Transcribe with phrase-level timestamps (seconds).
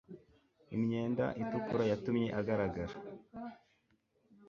[0.75, 2.95] Imyenda itukura yatumye agaragara